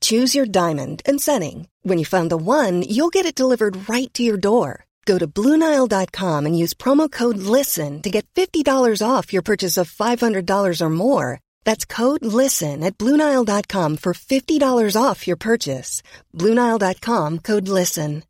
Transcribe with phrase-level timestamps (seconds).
[0.00, 1.66] Choose your diamond and setting.
[1.82, 4.84] When you find the one, you'll get it delivered right to your door.
[5.06, 9.90] Go to Bluenile.com and use promo code LISTEN to get $50 off your purchase of
[9.90, 11.40] $500 or more.
[11.64, 16.02] That's code LISTEN at Bluenile.com for $50 off your purchase.
[16.36, 18.22] Bluenile.com code LISTEN.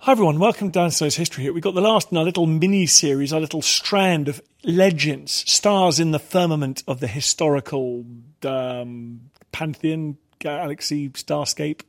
[0.00, 1.52] Hi everyone, welcome to Dan Snow's History Hit.
[1.52, 5.98] We've got the last in our little mini series, our little strand of legends, stars
[5.98, 8.04] in the firmament of the historical
[8.44, 11.82] um, pantheon, galaxy, starscape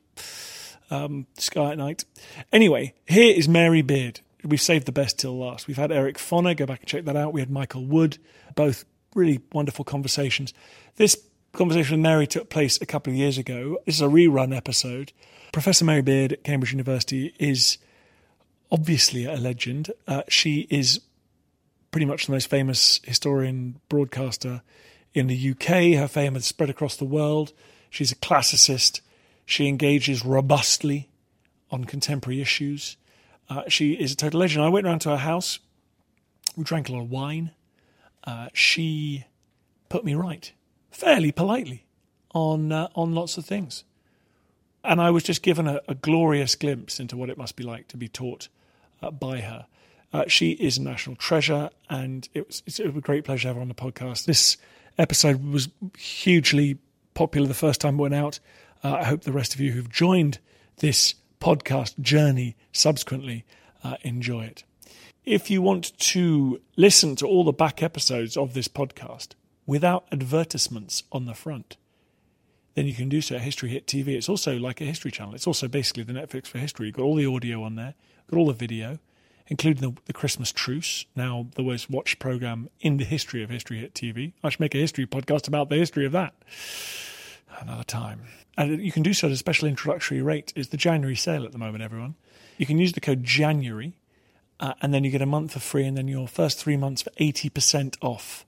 [0.90, 2.04] um, Sky at Night.
[2.52, 4.20] Anyway, here is Mary Beard.
[4.44, 5.66] We've saved the best till last.
[5.66, 7.32] We've had Eric Foner, go back and check that out.
[7.32, 8.18] We had Michael Wood,
[8.54, 10.54] both really wonderful conversations.
[10.96, 11.20] This
[11.52, 13.78] conversation with Mary took place a couple of years ago.
[13.84, 15.12] This is a rerun episode.
[15.52, 17.78] Professor Mary Beard at Cambridge University is
[18.70, 19.90] obviously a legend.
[20.06, 21.00] Uh, she is
[21.90, 24.62] pretty much the most famous historian broadcaster
[25.14, 25.98] in the UK.
[25.98, 27.52] Her fame has spread across the world.
[27.90, 29.00] She's a classicist.
[29.46, 31.08] She engages robustly
[31.70, 32.96] on contemporary issues.
[33.48, 34.64] Uh, she is a total legend.
[34.64, 35.58] I went around to her house.
[36.56, 37.52] We drank a lot of wine.
[38.24, 39.24] Uh, she
[39.88, 40.52] put me right,
[40.90, 41.86] fairly politely,
[42.34, 43.84] on uh, on lots of things,
[44.84, 47.88] and I was just given a, a, glorious glimpse into what it must be like
[47.88, 48.48] to be taught
[49.00, 49.66] uh, by her.
[50.12, 53.56] Uh, she is a national treasure, and it was, it's a great pleasure to have
[53.56, 54.26] her on the podcast.
[54.26, 54.58] This
[54.98, 56.78] episode was hugely
[57.14, 58.40] popular the first time it went out.
[58.82, 60.38] Uh, I hope the rest of you who've joined
[60.78, 63.44] this podcast journey subsequently
[63.82, 64.64] uh, enjoy it.
[65.24, 69.28] If you want to listen to all the back episodes of this podcast
[69.66, 71.76] without advertisements on the front,
[72.74, 74.08] then you can do so at History Hit TV.
[74.08, 75.34] It's also like a history channel.
[75.34, 76.86] It's also basically the Netflix for history.
[76.86, 77.94] You've got all the audio on there,
[78.30, 78.98] got all the video,
[79.48, 83.78] including the, the Christmas Truce, now the most watched program in the history of History
[83.78, 84.32] Hit TV.
[84.44, 86.34] I should make a history podcast about the history of that
[87.60, 88.22] another time.
[88.56, 90.52] And you can do so at a special introductory rate.
[90.56, 92.14] It's the January sale at the moment, everyone.
[92.56, 93.94] You can use the code January,
[94.58, 97.02] uh, and then you get a month for free, and then your first three months
[97.02, 98.44] for 80% off,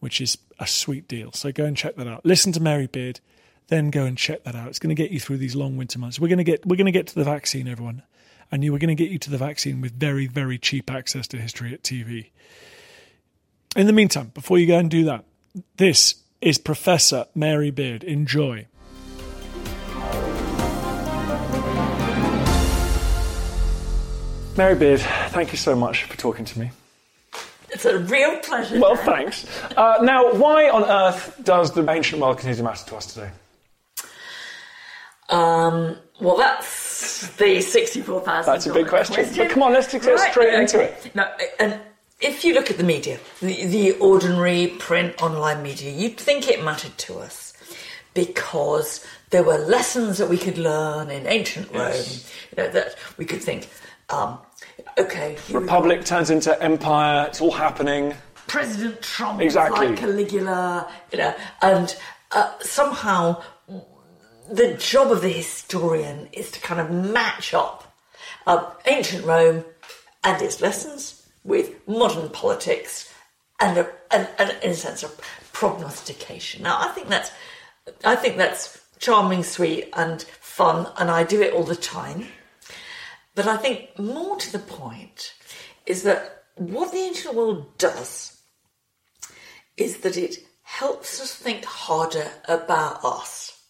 [0.00, 1.32] which is a sweet deal.
[1.32, 2.24] So go and check that out.
[2.24, 3.20] Listen to Mary Beard,
[3.68, 4.68] then go and check that out.
[4.68, 6.18] It's going to get you through these long winter months.
[6.18, 8.02] We're going to get we're going to get to the vaccine, everyone,
[8.50, 11.26] and you we're going to get you to the vaccine with very very cheap access
[11.28, 12.30] to History Hit TV.
[13.76, 15.24] In the meantime, before you go and do that,
[15.76, 18.04] this is Professor Mary Beard.
[18.04, 18.66] Enjoy.
[24.56, 25.00] Mary Beard,
[25.30, 26.70] thank you so much for talking to me.
[27.70, 28.78] It's a real pleasure.
[28.78, 29.44] Well, thanks.
[29.76, 33.30] Uh, now, why on earth does the ancient world continue to matter to us today?
[35.30, 38.52] Um, well, that's the sixty-four thousand.
[38.52, 39.14] That's a big question.
[39.14, 39.36] question.
[39.36, 41.10] But come on, let's get right, straight into it.
[41.14, 41.80] No, and
[42.20, 46.62] if you look at the media, the, the ordinary print online media, you'd think it
[46.62, 47.52] mattered to us
[48.14, 51.88] because there were lessons that we could learn in ancient Rome.
[51.88, 52.32] Yes.
[52.50, 53.68] You know that we could think
[54.10, 54.38] um,
[54.96, 55.36] okay.
[55.50, 57.26] Republic turns into empire.
[57.26, 58.14] It's all happening.
[58.46, 59.88] President Trump exactly.
[59.88, 61.96] like Caligula, you know, and
[62.30, 63.42] uh, somehow
[64.50, 67.94] the job of the historian is to kind of match up
[68.46, 69.64] uh, ancient Rome
[70.22, 73.12] and its lessons with modern politics
[73.60, 75.18] and, a, and, and in a sense of
[75.52, 76.62] prognostication.
[76.62, 77.30] Now, I think that's
[78.04, 82.28] I think that's charming, sweet, and fun, and I do it all the time.
[83.34, 85.34] But I think more to the point
[85.84, 88.40] is that what the ancient world does
[89.76, 93.63] is that it helps us think harder about us.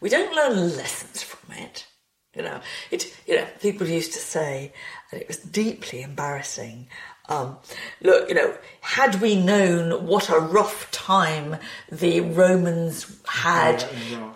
[0.00, 1.86] We don't learn lessons from it.
[2.34, 2.60] You know,
[2.90, 3.12] it.
[3.26, 4.72] You know, people used to say,
[5.10, 6.88] and it was deeply embarrassing.
[7.28, 7.58] Um,
[8.02, 11.56] look, you know, had we known what a rough time
[11.90, 13.84] the Romans had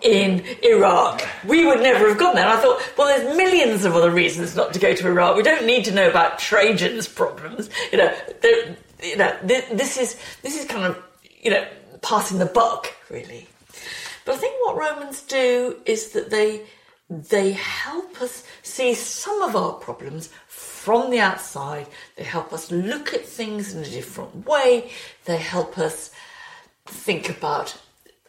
[0.01, 2.45] in Iraq, we would never have gone there.
[2.45, 5.35] And I thought, well, there's millions of other reasons not to go to Iraq.
[5.35, 7.69] We don't need to know about Trajan's problems.
[7.91, 8.13] You know,
[9.03, 11.01] you know, thi- this is this is kind of
[11.41, 11.65] you know
[12.01, 13.47] passing the buck, really.
[14.25, 16.65] But I think what Romans do is that they
[17.07, 21.85] they help us see some of our problems from the outside.
[22.15, 24.89] They help us look at things in a different way.
[25.25, 26.09] They help us
[26.85, 27.79] think about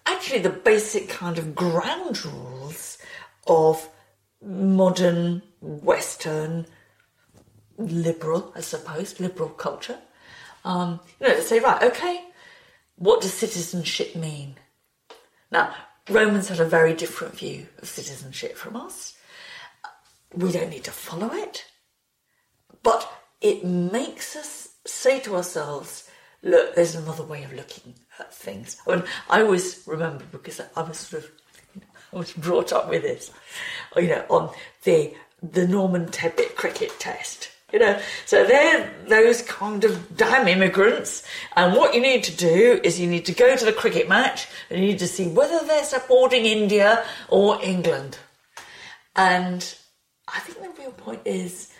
[0.04, 2.98] actually the basic kind of ground rules
[3.46, 3.88] of
[4.42, 6.66] modern Western
[7.78, 9.98] liberal, I suppose, liberal culture.
[10.64, 12.24] Um, you know, they say, right, okay,
[12.96, 14.56] what does citizenship mean?
[15.50, 15.74] Now,
[16.08, 19.14] Romans had a very different view of citizenship from us.
[20.34, 21.64] We don't need to follow it,
[22.82, 23.10] but
[23.40, 26.08] it makes us say to ourselves,
[26.42, 28.76] look, there's another way of looking at things.
[28.86, 31.30] And I always remember because I was sort of,
[32.12, 33.30] I was brought up with this,
[33.96, 34.54] you know, on
[34.84, 37.50] the the Norman Tebbit cricket test.
[37.76, 41.22] You know, so they're those kind of damn immigrants,
[41.56, 44.48] and what you need to do is you need to go to the cricket match
[44.70, 48.16] and you need to see whether they're supporting India or England.
[49.14, 49.76] And
[50.26, 51.70] I think the real point is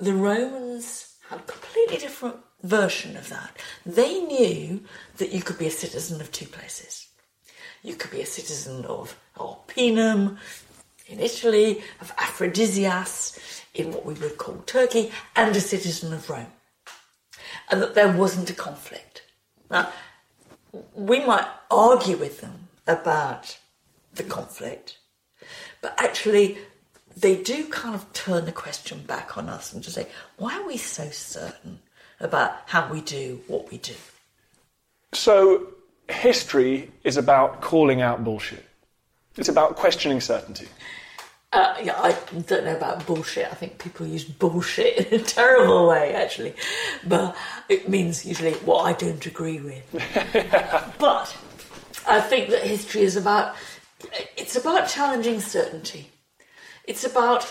[0.00, 3.56] the Romans had a completely different version of that.
[3.86, 4.82] They knew
[5.18, 7.06] that you could be a citizen of two places.
[7.84, 10.38] You could be a citizen of Arpinum
[11.06, 16.46] in Italy, of Aphrodisias in what we would call Turkey, and a citizen of Rome.
[17.70, 19.22] And that there wasn't a conflict.
[19.70, 19.90] Now,
[20.94, 23.58] we might argue with them about
[24.14, 24.98] the conflict,
[25.80, 26.58] but actually,
[27.16, 30.06] they do kind of turn the question back on us and just say,
[30.36, 31.80] why are we so certain
[32.20, 33.94] about how we do what we do?
[35.12, 35.68] So,
[36.08, 38.64] history is about calling out bullshit.
[39.36, 40.68] It's about questioning certainty.
[41.50, 42.12] Uh, yeah, I
[42.46, 43.46] don't know about bullshit.
[43.50, 46.54] I think people use bullshit in a terrible way, actually.
[47.06, 47.34] But
[47.70, 49.82] it means usually what I don't agree with.
[50.98, 51.36] but
[52.06, 53.54] I think that history is about,
[54.36, 56.10] it's about challenging certainty.
[56.84, 57.44] It's about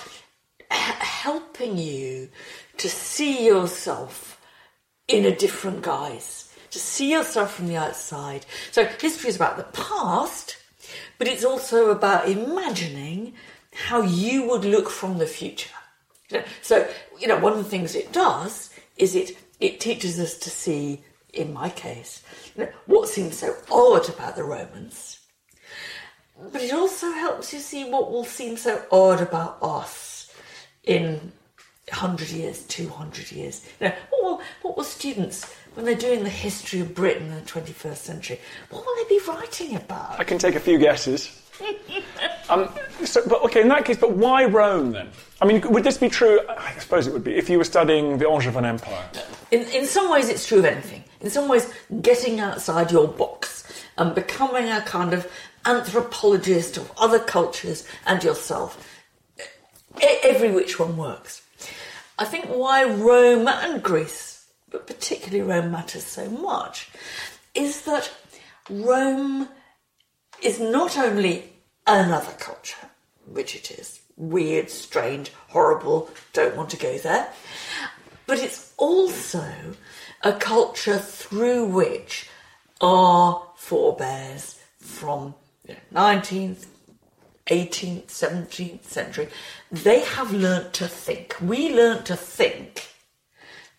[0.71, 2.29] h- helping you
[2.77, 4.39] to see yourself
[5.07, 8.45] in a different guise, to see yourself from the outside.
[8.71, 10.57] So history is about the past,
[11.17, 13.33] but it's also about imagining
[13.85, 15.69] how you would look from the future.
[16.61, 16.87] So,
[17.19, 21.01] you know, one of the things it does is it it teaches us to see,
[21.33, 22.21] in my case,
[22.55, 25.19] you know, what seems so odd about the Romans,
[26.51, 30.31] but it also helps you see what will seem so odd about us
[30.83, 31.31] in
[31.89, 33.65] 100 years, 200 years.
[33.79, 37.35] You know, what will, what will students, when they're doing the history of Britain in
[37.35, 38.39] the 21st century,
[38.69, 40.19] what will they be writing about?
[40.19, 41.41] I can take a few guesses.
[42.49, 42.69] Um,
[43.03, 45.09] so, but okay, in that case, but why Rome then?
[45.41, 46.39] I mean, would this be true?
[46.49, 49.09] I suppose it would be if you were studying the Angevin Empire.
[49.51, 51.03] In, in some ways, it's true of anything.
[51.21, 51.71] In some ways,
[52.01, 53.63] getting outside your box
[53.97, 55.31] and becoming a kind of
[55.65, 59.03] anthropologist of other cultures and yourself,
[60.23, 61.41] every which one works.
[62.19, 66.89] I think why Rome and Greece, but particularly Rome, matters so much
[67.53, 68.11] is that
[68.69, 69.49] Rome
[70.41, 71.53] is not only
[71.85, 72.87] another culture,
[73.25, 77.31] which it is weird, strange, horrible, don't want to go there,
[78.25, 79.45] but it's also
[80.23, 82.29] a culture through which
[82.81, 86.65] our forebears from the 19th,
[87.47, 89.29] 18th, 17th century,
[89.71, 91.35] they have learnt to think.
[91.41, 92.87] We learnt to think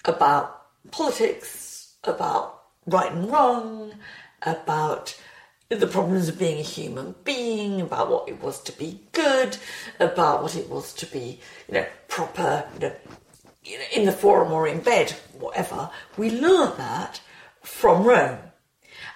[0.05, 3.93] about politics, about right and wrong,
[4.43, 5.19] about
[5.69, 9.59] the problems of being a human being, about what it was to be good,
[10.01, 14.67] about what it was to be, you know, proper, you know, in the forum or
[14.67, 15.91] in bed, whatever.
[16.17, 17.21] We learnt that
[17.63, 18.39] from Rome.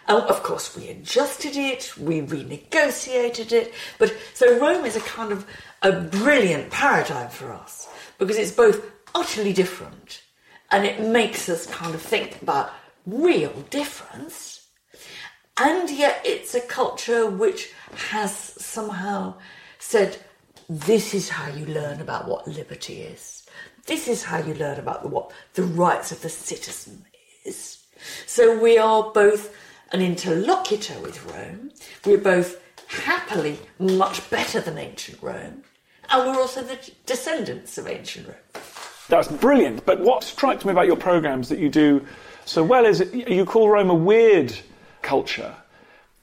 [0.09, 3.73] And of course, we adjusted it, we renegotiated it.
[3.99, 5.47] But so Rome is a kind of
[5.81, 10.23] a brilliant paradigm for us because it's both utterly different
[10.71, 12.73] and it makes us kind of think about
[13.07, 14.62] real difference.
[15.59, 17.73] And yet, it's a culture which
[18.11, 19.35] has somehow
[19.79, 20.17] said,
[20.69, 23.47] this is how you learn about what liberty is.
[23.87, 27.05] This is how you learn about what the rights of the citizen
[27.45, 27.85] is.
[28.27, 29.55] So we are both
[29.93, 31.71] an interlocutor with Rome.
[32.07, 35.63] We're both happily much better than ancient Rome.
[36.11, 38.65] And we're also the descendants of ancient Rome.
[39.09, 39.85] That's brilliant.
[39.85, 42.07] But what strikes me about your programs that you do
[42.45, 44.57] so well is you call Rome a weird
[45.03, 45.55] culture.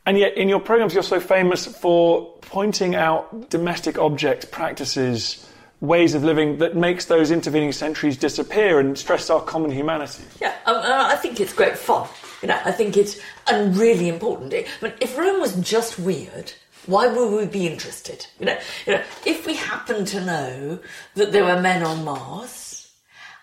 [0.06, 5.48] And yet, in your programs, you're so famous for pointing out domestic objects, practices,
[5.82, 10.24] ways of living that makes those intervening centuries disappear and stress our common humanity.
[10.42, 12.08] Yeah, um, I think it's great fun.
[12.42, 14.54] You know, I think it's and really important.
[14.54, 16.54] I mean, if Rome was just weird,
[16.86, 18.26] why would we be interested?
[18.40, 20.80] You know, you know, if we happen to know
[21.16, 22.92] that there were men on Mars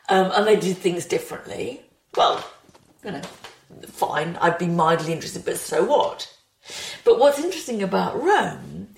[0.09, 1.83] um, and they did things differently,
[2.17, 2.45] well,
[3.05, 3.23] you know,
[3.87, 6.33] fine, I'd be mildly interested, but so what?
[7.05, 8.89] But what's interesting about Rome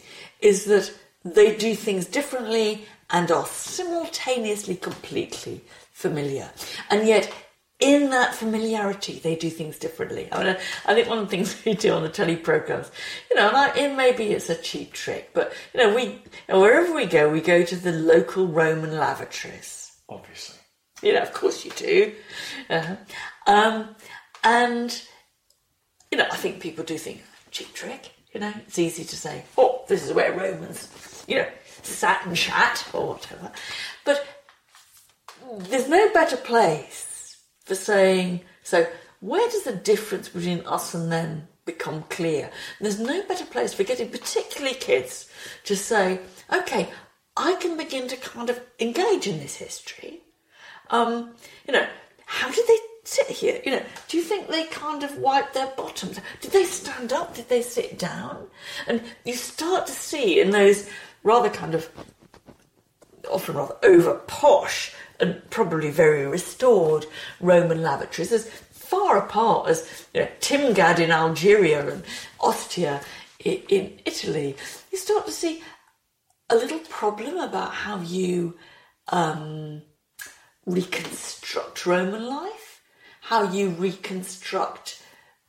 [0.40, 0.92] is that
[1.25, 6.50] they do things differently and are simultaneously completely familiar.
[6.90, 7.32] And yet,
[7.80, 10.28] in that familiarity, they do things differently.
[10.32, 12.90] I mean, I think one of the things we do on the telly programs,
[13.30, 16.20] you know, and I, it maybe it's a cheap trick, but you know, we you
[16.48, 19.92] know, wherever we go, we go to the local Roman lavatories.
[20.08, 20.58] Obviously,
[21.02, 22.14] you know, of course you do.
[22.68, 22.96] Uh-huh.
[23.46, 23.94] Um,
[24.45, 25.02] and
[26.11, 28.12] you know, I think people do think cheap trick.
[28.33, 31.49] You know, it's easy to say, oh, this is where Romans, you know,
[31.83, 33.50] sat and chat or whatever.
[34.04, 34.26] But
[35.61, 38.87] there's no better place for saying, so
[39.21, 42.50] where does the difference between us and them become clear?
[42.78, 45.28] And there's no better place for getting particularly kids
[45.64, 46.21] to say,
[46.52, 46.88] okay,
[47.37, 50.21] I can begin to kind of engage in this history.
[50.90, 51.35] Um,
[51.66, 51.87] you know,
[52.26, 53.60] how did they sit here?
[53.64, 56.20] You know, do you think they kind of wiped their bottoms?
[56.40, 57.34] Did they stand up?
[57.34, 58.46] Did they sit down?
[58.86, 60.88] And you start to see in those
[61.22, 61.88] rather kind of
[63.30, 67.06] often rather over posh and probably very restored
[67.40, 72.04] Roman lavatories as far apart as you know, Timgad in Algeria and
[72.40, 73.00] Ostia
[73.44, 74.56] in Italy,
[74.90, 75.62] you start to see
[76.50, 78.56] a little problem about how you
[79.08, 79.82] um,
[80.66, 82.67] reconstruct Roman life,
[83.28, 85.02] how you reconstruct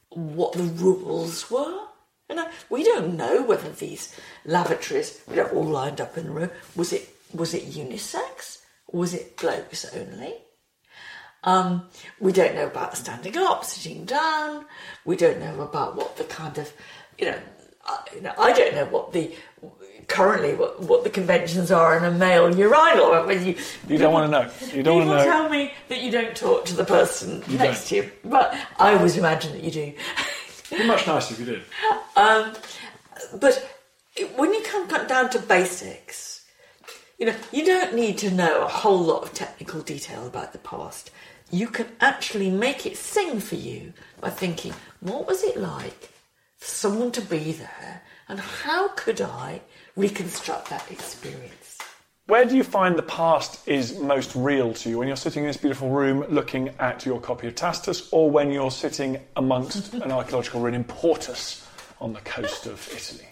[0.10, 1.80] what the rules were.
[2.30, 6.32] You know, we don't know whether these lavatories, you know, all lined up in a
[6.32, 8.60] row, was it was it unisex?
[8.92, 10.36] Was it blokes only?
[11.46, 11.88] Um,
[12.20, 14.66] we don't know about standing up, sitting down.
[15.06, 16.74] We don't know about what the kind of,
[17.18, 17.40] you know,
[17.86, 19.34] I, you know, I don't know what the
[20.08, 23.26] currently what, what the conventions are in a male urinal.
[23.26, 23.56] When you,
[23.88, 24.52] you don't want to know.
[24.76, 25.24] You don't want to know.
[25.24, 28.02] tell me that you don't talk to the person you next don't.
[28.02, 29.94] to you, but I always imagine that you do.
[30.72, 31.62] It'd be much nicer if you did.
[32.16, 32.54] Um,
[33.40, 33.68] but
[34.36, 36.46] when you come down to basics,
[37.18, 40.60] you know, you don't need to know a whole lot of technical detail about the
[40.60, 41.12] past.
[41.52, 46.10] You can actually make it sing for you by thinking, what was it like
[46.58, 49.60] for someone to be there, and how could I
[49.96, 51.80] reconstruct that experience?
[52.28, 55.00] Where do you find the past is most real to you?
[55.00, 58.52] When you're sitting in this beautiful room looking at your copy of Tacitus, or when
[58.52, 61.68] you're sitting amongst an archaeological ruin in Portus
[62.00, 63.28] on the coast of Italy?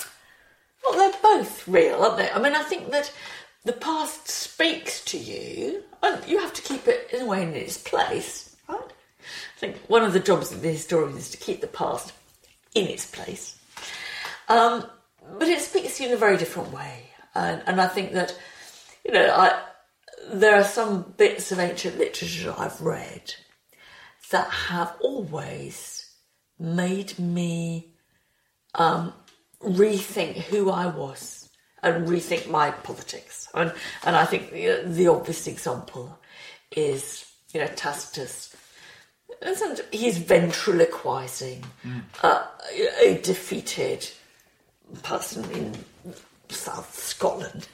[0.84, 2.32] Well, they're both real, aren't they?
[2.32, 3.14] I mean, I think that
[3.66, 7.54] the past speaks to you, and you have to keep it in a way in
[7.54, 8.80] its place, right?
[8.80, 12.14] I think one of the jobs of the historian is to keep the past
[12.74, 13.57] in its place.
[14.48, 14.86] Um,
[15.38, 17.04] but it speaks to you in a very different way.
[17.36, 18.38] And, and I think that
[19.08, 19.62] you know, I,
[20.34, 23.34] there are some bits of ancient literature I've read
[24.32, 26.12] that have always
[26.60, 27.94] made me
[28.76, 29.14] um,
[29.62, 31.50] rethink who I was
[31.82, 33.48] and rethink my politics.
[33.54, 33.72] And,
[34.04, 36.20] and I think the, the obvious example
[36.76, 38.54] is, you know, Tacitus.
[39.92, 42.02] He's ventriloquizing mm.
[42.24, 42.44] uh,
[43.02, 44.10] a defeated
[45.04, 45.76] person in
[46.50, 47.68] South Scotland,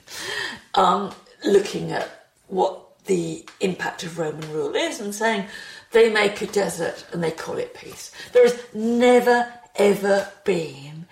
[0.75, 1.13] um,
[1.45, 5.45] looking at what the impact of Roman rule is and saying
[5.91, 8.11] they make a desert and they call it peace.
[8.31, 11.05] There has never, ever been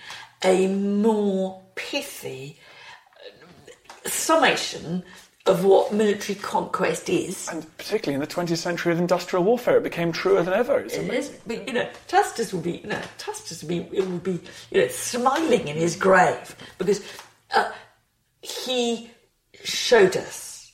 [0.43, 2.57] a more pithy
[4.05, 5.03] summation
[5.51, 7.49] of what military conquest is.
[7.49, 10.79] And particularly in the 20th century of industrial warfare, it became truer than ever.
[10.79, 14.07] It's it is, but you know, Tacitus will be, you know, Tacitus will be, it
[14.07, 14.39] will be,
[14.71, 17.03] you know, smiling in his grave because
[17.53, 17.69] uh,
[18.41, 19.11] he
[19.61, 20.71] showed us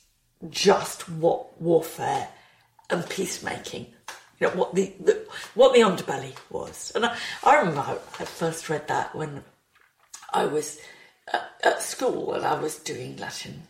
[0.48, 2.28] just what warfare
[2.88, 3.86] and peacemaking,
[4.38, 6.92] you know, what the, the what the underbelly was.
[6.94, 9.42] And I, I remember I, I first read that when
[10.32, 10.78] I was
[11.32, 13.64] at, at school and I was doing Latin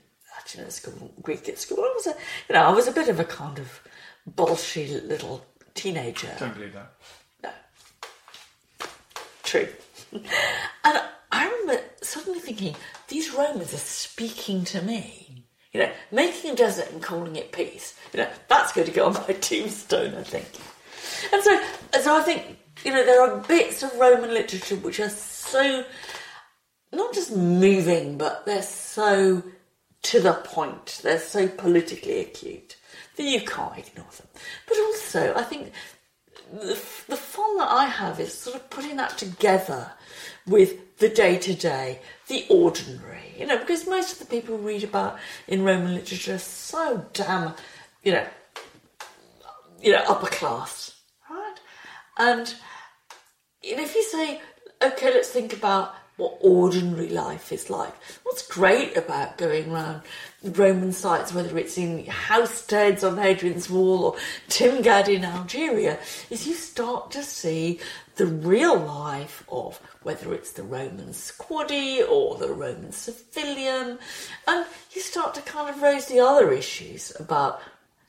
[0.49, 1.81] Latin at school, Greek at school.
[1.81, 2.15] I was a,
[2.49, 3.83] you know, I was a bit of a kind of
[4.35, 6.35] bolshy little teenager.
[6.39, 6.93] Don't believe that.
[7.43, 7.51] No.
[9.43, 9.69] True.
[10.13, 12.75] and I remember suddenly thinking,
[13.09, 15.45] these Romans are speaking to me.
[15.75, 17.95] You know, making a desert and calling it peace.
[18.15, 20.47] You know, that's going to go on my tombstone, I think.
[21.31, 21.63] And so,
[22.01, 25.85] so I think you know there are bits of Roman literature which are so
[26.91, 29.43] not just moving, but they're so
[30.03, 31.01] to the point.
[31.03, 32.77] They're so politically acute
[33.17, 34.29] that you can't ignore them.
[34.67, 35.73] But also, I think
[36.53, 36.79] the,
[37.09, 39.93] the fun that I have is sort of putting that together
[40.47, 44.75] with the day to day, the ordinary, you know, because most of the people we
[44.75, 47.55] read about in Roman literature are so damn,
[48.03, 48.27] you know,
[49.81, 50.97] you know, upper class,
[51.31, 51.55] right?
[52.19, 52.53] And
[53.63, 54.41] if you say,
[54.83, 57.95] okay, let's think about what ordinary life is like.
[58.25, 60.03] What's great about going around
[60.43, 64.17] Roman sites, whether it's in Housesteads on Hadrian's Wall or
[64.49, 65.99] Timgad in Algeria,
[66.29, 67.81] is you start to see
[68.17, 73.99] the real life of whether it's the Roman squaddy or the Roman civilian,
[74.49, 77.63] and you start to kind of raise the other issues about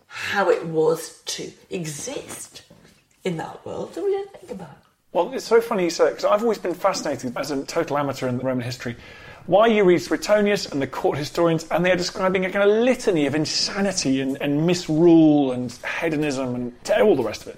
[0.08, 2.63] how it was to exist
[3.24, 4.88] in that world that we don't think about.
[5.12, 8.28] Well, it's so funny you say because I've always been fascinated as a total amateur
[8.28, 8.96] in Roman history.
[9.48, 12.78] Why you read Suetonius and the court historians, and they are describing a kind of
[12.78, 17.58] litany of insanity and, and misrule and hedonism and all the rest of it.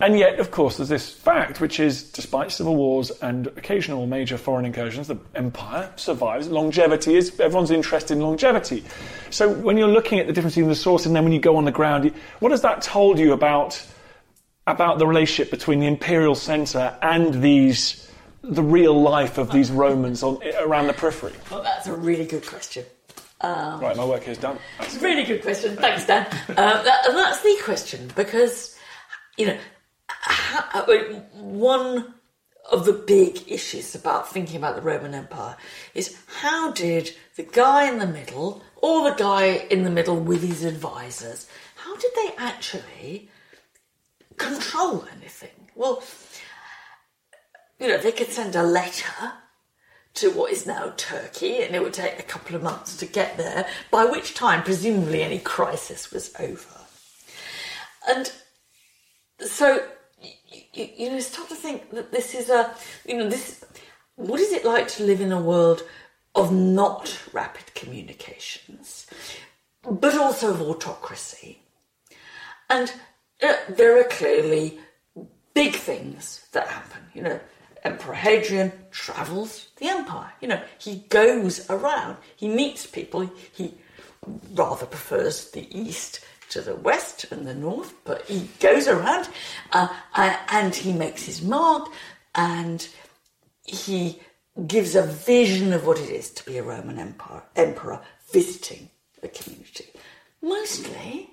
[0.00, 4.38] And yet, of course, there's this fact, which is despite civil wars and occasional major
[4.38, 6.48] foreign incursions, the empire survives.
[6.48, 8.82] Longevity is, everyone's interested in longevity.
[9.28, 11.56] So when you're looking at the difference between the source and then when you go
[11.56, 13.84] on the ground, what has that told you about
[14.68, 18.08] about the relationship between the imperial centre and these
[18.42, 21.32] the real life of these Romans on, around the periphery?
[21.50, 22.84] Well, that's a really good question.
[23.40, 24.58] Um, right, my work here is done.
[24.78, 25.76] That's a really good question.
[25.76, 26.26] Thanks, Dan.
[26.48, 28.78] uh, that, and that's the question because,
[29.36, 29.58] you know,
[30.08, 30.84] how,
[31.34, 32.14] one
[32.70, 35.56] of the big issues about thinking about the Roman Empire
[35.94, 40.42] is how did the guy in the middle, or the guy in the middle with
[40.42, 43.30] his advisors, how did they actually
[44.38, 45.70] control anything.
[45.74, 46.02] Well,
[47.78, 49.32] you know, they could send a letter
[50.14, 53.36] to what is now Turkey, and it would take a couple of months to get
[53.36, 56.80] there, by which time, presumably, any crisis was over.
[58.08, 58.32] And
[59.38, 59.86] so,
[60.72, 63.64] you, you know, start to think that this is a, you know, this,
[64.16, 65.82] what is it like to live in a world
[66.34, 69.06] of not rapid communications,
[69.88, 71.62] but also of autocracy?
[72.68, 72.92] And
[73.42, 74.78] uh, there are clearly
[75.54, 77.02] big things that happen.
[77.14, 77.40] You know,
[77.84, 80.32] Emperor Hadrian travels the empire.
[80.40, 83.74] You know, he goes around, he meets people, he
[84.54, 86.20] rather prefers the east
[86.50, 89.28] to the west and the north, but he goes around
[89.72, 89.88] uh,
[90.50, 91.88] and he makes his mark
[92.34, 92.88] and
[93.64, 94.20] he
[94.66, 98.00] gives a vision of what it is to be a Roman empire, emperor
[98.32, 98.88] visiting
[99.22, 99.86] a community.
[100.42, 101.30] Mostly,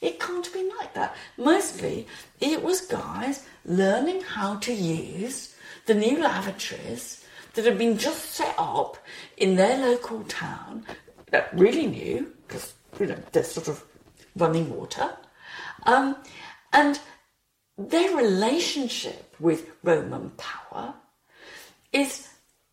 [0.00, 1.16] it can't have been like that.
[1.36, 2.06] Mostly,
[2.40, 5.54] it was guys learning how to use
[5.86, 8.98] the new lavatories that had been just set up
[9.36, 10.84] in their local town,
[11.30, 13.84] that really new, because, you know, they're sort of
[14.36, 15.10] running water.
[15.84, 16.16] Um,
[16.72, 16.98] and
[17.78, 20.94] their relationship with Roman power
[21.92, 22.28] is,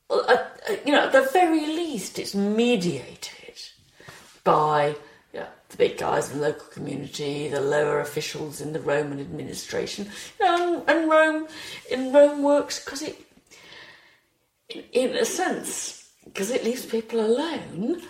[0.10, 0.46] uh, uh,
[0.86, 3.60] you know, at the very least, it's mediated
[4.44, 4.96] by
[5.72, 10.10] the big guys in the local community, the lower officials in the Roman administration.
[10.40, 11.48] You know, and, Rome,
[11.90, 13.20] in Rome works because it,
[14.70, 18.02] in, in a sense, because it leaves people alone,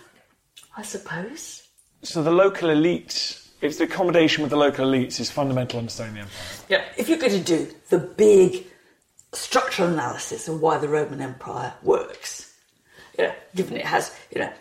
[0.76, 1.68] I suppose.
[2.04, 6.16] So the local elites, it's the accommodation with the local elites is fundamental in understanding
[6.16, 6.36] the empire.
[6.68, 8.66] Yeah, if you're going to do the big
[9.34, 12.54] structural analysis of why the Roman Empire works,
[13.18, 14.52] you know, given it has, you know,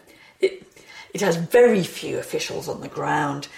[0.40, 0.69] it,
[1.14, 3.48] it has very few officials on the ground,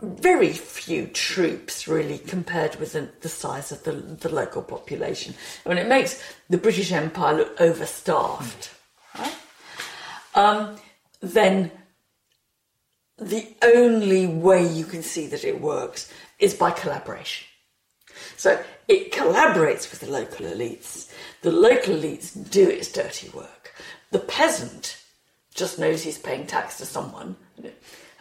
[0.00, 5.34] very few troops really compared with the, the size of the, the, local population.
[5.64, 8.70] I mean, it makes the British Empire look overstaffed,
[9.18, 9.34] right?
[10.34, 10.76] Um,
[11.20, 11.70] then
[13.16, 17.46] the only way you can see that it works is by collaboration.
[18.36, 21.10] So it collaborates with the local elites.
[21.40, 23.74] The local elites do its dirty work.
[24.10, 25.02] The peasant
[25.56, 27.36] just knows he's paying tax to someone.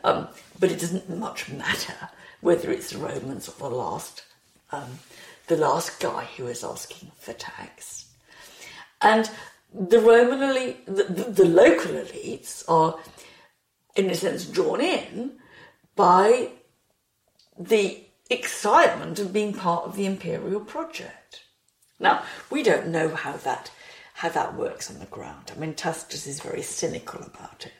[0.03, 0.27] Um,
[0.59, 2.09] but it doesn't much matter
[2.41, 4.23] whether it's the Romans or the last,
[4.71, 4.99] um,
[5.47, 8.05] the last guy who is asking for tax.
[9.01, 9.29] And
[9.73, 12.97] the Roman elite, the, the, the local elites are,
[13.95, 15.33] in a sense, drawn in
[15.95, 16.49] by
[17.57, 21.41] the excitement of being part of the imperial project.
[21.99, 23.71] Now, we don't know how that
[24.15, 25.51] how that works on the ground.
[25.53, 27.73] I mean, Tacitus is very cynical about it.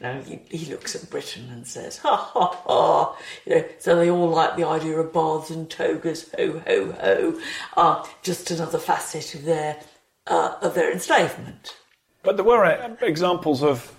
[0.00, 3.16] You know, he, he looks at Britain and says, ha ha ha.
[3.46, 7.40] You know, so they all like the idea of baths and togas, ho ho ho.
[7.76, 9.78] Uh, just another facet of their
[10.26, 11.76] uh, of their enslavement.
[12.24, 13.94] But there were uh, examples of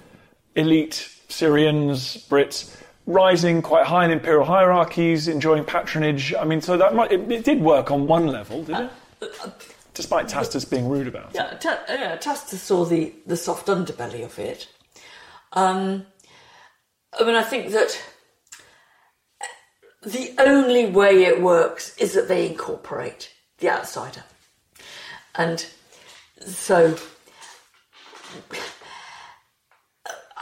[0.56, 6.34] elite Syrians, Brits, rising quite high in imperial hierarchies, enjoying patronage.
[6.34, 8.92] I mean, so that might, it, it did work on one level, did it?
[9.94, 11.36] Despite Tacitus being rude about it.
[11.36, 14.68] Yeah, Ta- yeah, Tacitus saw the, the soft underbelly of it.
[15.54, 16.06] Um,
[17.20, 18.02] I mean, I think that
[20.02, 24.24] the only way it works is that they incorporate the outsider.
[25.36, 25.66] And
[26.40, 26.98] so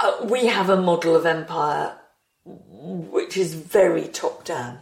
[0.01, 1.97] uh, we have a model of empire
[2.43, 4.79] which is very top down.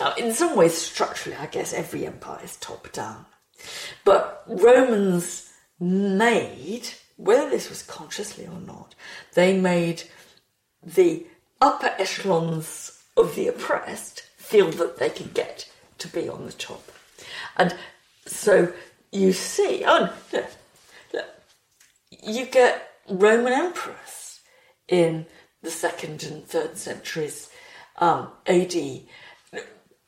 [0.00, 3.26] Now, in some ways, structurally, I guess every empire is top down.
[4.04, 5.50] But Romans
[5.80, 8.94] made, whether this was consciously or not,
[9.34, 10.04] they made
[10.82, 11.26] the
[11.60, 16.92] upper echelons of the oppressed feel that they could get to be on the top.
[17.56, 17.74] And
[18.26, 18.72] so
[19.12, 20.46] you see, oh, look,
[21.12, 21.26] look,
[22.10, 24.40] you get Roman emperors
[24.88, 25.26] in
[25.62, 27.48] the second and third centuries
[27.98, 28.74] um, AD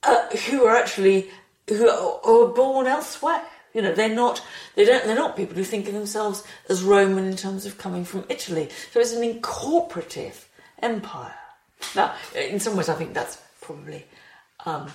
[0.03, 1.31] uh, who are actually
[1.69, 3.43] who are, are born elsewhere.
[3.75, 4.43] You know, they're not
[4.75, 8.05] they don't they're not people who think of themselves as Roman in terms of coming
[8.05, 8.71] from Italy.
[8.93, 10.47] So it's an incorporative
[10.81, 11.35] empire.
[11.95, 14.07] Now, in some ways, I think that's probably
[14.65, 14.91] um,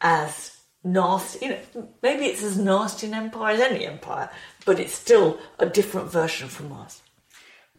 [0.00, 1.46] as nasty.
[1.46, 4.28] You know, maybe it's as nasty an empire as any empire,
[4.66, 7.00] but it's still a different version from ours.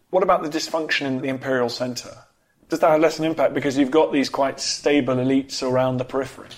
[0.10, 2.16] What about the dysfunction in the imperial centre?
[2.70, 6.06] Does that have less an impact because you've got these quite stable elites around the
[6.06, 6.50] periphery?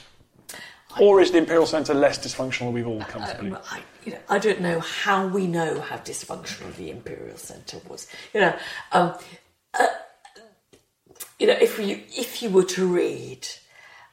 [1.00, 3.54] Or is the imperial centre less dysfunctional than we've all come to believe?
[3.54, 7.80] Um, I, you know, I don't know how we know how dysfunctional the imperial centre
[7.88, 8.08] was.
[8.34, 8.58] You know,
[8.92, 9.14] um,
[9.74, 9.88] uh,
[11.40, 13.48] you know, if you if you were to read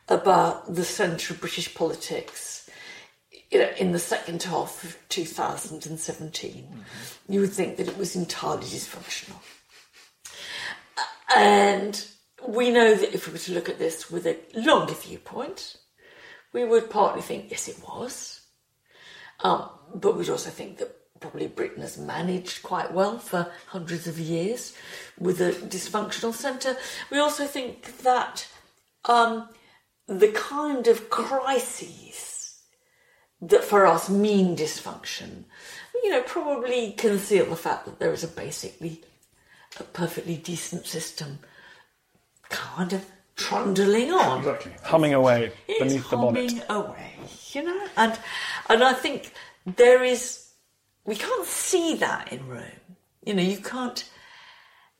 [0.08, 2.68] about the centre of British politics,
[3.50, 7.32] you know, in the second half of 2017, mm-hmm.
[7.32, 9.40] you would think that it was entirely dysfunctional.
[11.34, 12.04] And
[12.46, 15.76] we know that if we were to look at this with a longer viewpoint,
[16.52, 18.40] we would partly think, yes, it was.
[19.40, 24.18] Um, but we'd also think that probably Britain has managed quite well for hundreds of
[24.18, 24.74] years
[25.18, 26.76] with a dysfunctional centre.
[27.10, 28.48] We also think that
[29.04, 29.48] um,
[30.06, 32.60] the kind of crises
[33.40, 35.44] that for us mean dysfunction,
[36.02, 39.02] you know, probably conceal the fact that there is a basically
[39.80, 41.38] a perfectly decent system
[42.48, 44.38] kind of trundling on.
[44.38, 44.72] Exactly.
[44.82, 46.50] Humming away beneath the bonnet.
[46.50, 47.12] humming away,
[47.52, 47.86] you know?
[47.96, 48.18] And
[48.68, 49.32] and I think
[49.66, 50.48] there is
[51.04, 52.62] we can't see that in Rome.
[53.24, 54.08] You know, you can't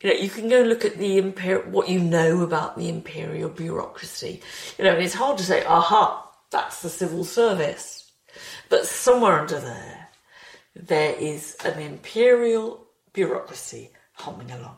[0.01, 3.49] you know, you can go look at the imperial what you know about the imperial
[3.49, 4.43] bureaucracy.
[4.79, 8.11] You know, and it's hard to say, aha, that's the civil service.
[8.69, 10.03] But somewhere under there
[10.75, 14.77] there is an imperial bureaucracy humming along.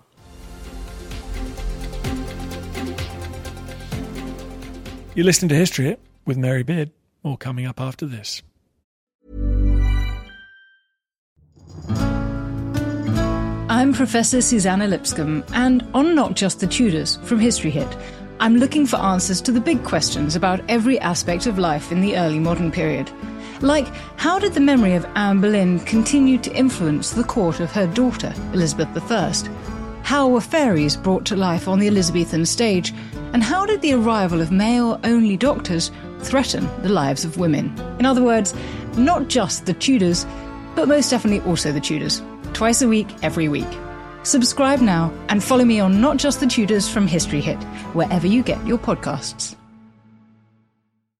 [5.16, 6.90] You're listening to History Hit with Mary Beard.
[7.22, 8.42] More coming up after this.
[13.70, 17.86] I'm Professor Suzannah Lipscomb, and on Not Just the Tudors from History Hit,
[18.40, 22.16] I'm looking for answers to the big questions about every aspect of life in the
[22.16, 23.08] early modern period.
[23.60, 27.86] Like, how did the memory of Anne Boleyn continue to influence the court of her
[27.86, 29.32] daughter, Elizabeth I?
[30.02, 32.92] How were fairies brought to life on the Elizabethan stage?
[33.34, 37.76] And how did the arrival of male only doctors threaten the lives of women?
[37.98, 38.54] In other words,
[38.96, 40.24] not just the Tudors,
[40.76, 42.22] but most definitely also the Tudors.
[42.52, 43.66] Twice a week, every week.
[44.22, 47.60] Subscribe now and follow me on Not Just the Tudors from History Hit,
[47.92, 49.56] wherever you get your podcasts.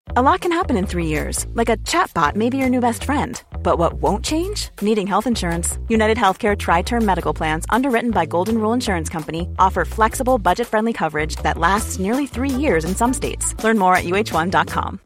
[0.08, 3.04] A lot can happen in three years, like a chatbot may be your new best
[3.04, 3.42] friend.
[3.62, 4.68] But what won't change?
[4.80, 5.78] Needing health insurance.
[5.88, 10.68] United Healthcare Tri Term Medical Plans, underwritten by Golden Rule Insurance Company, offer flexible, budget
[10.68, 13.54] friendly coverage that lasts nearly three years in some states.
[13.64, 15.00] Learn more at uh1.com.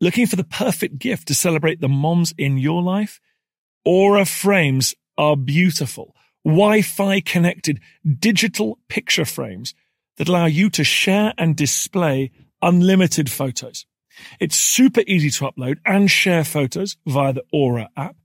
[0.00, 3.20] Looking for the perfect gift to celebrate the moms in your life?
[3.84, 7.78] Aura frames are beautiful, Wi Fi connected
[8.18, 9.74] digital picture frames
[10.16, 13.86] that allow you to share and display unlimited photos.
[14.40, 18.16] It's super easy to upload and share photos via the Aura app.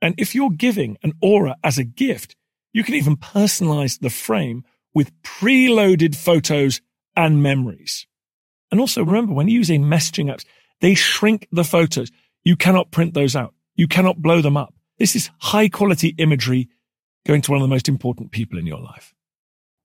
[0.00, 2.36] And if you're giving an Aura as a gift,
[2.72, 6.80] you can even personalize the frame with preloaded photos
[7.16, 8.06] and memories.
[8.70, 10.44] And also remember when using messaging apps,
[10.80, 12.10] they shrink the photos.
[12.42, 13.54] You cannot print those out.
[13.76, 14.74] You cannot blow them up.
[14.98, 16.68] This is high quality imagery
[17.26, 19.14] going to one of the most important people in your life.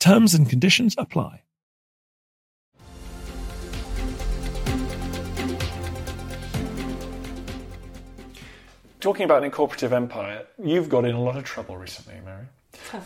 [0.00, 1.42] Terms and conditions apply.
[9.00, 12.46] Talking about an incorporative empire, you've got in a lot of trouble recently, Mary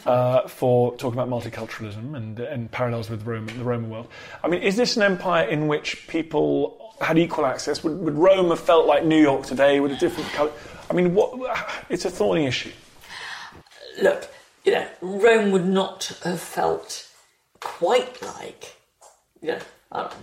[0.06, 4.08] uh, for talking about multiculturalism and, and parallels with Rome, the Roman world.
[4.42, 7.82] I mean, is this an empire in which people had equal access?
[7.82, 10.52] Would, would Rome have felt like New York today with a different colour?
[10.90, 11.34] I mean, what,
[11.88, 12.72] it's a thorny issue.
[14.02, 14.28] Look,
[14.64, 17.08] you know, Rome would not have felt
[17.60, 18.76] quite like,
[19.40, 19.58] you know,
[19.92, 20.14] I don't,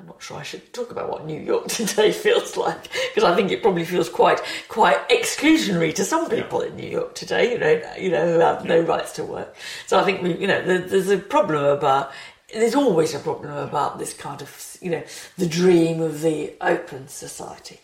[0.00, 3.34] I'm not sure I should talk about what New York today feels like because I
[3.34, 7.52] think it probably feels quite quite exclusionary to some people in New York today.
[7.52, 9.54] You know, you know, who have no rights to work.
[9.86, 12.12] So I think we, you know, there's a problem about.
[12.52, 15.04] There's always a problem about this kind of, you know,
[15.38, 17.78] the dream of the open society.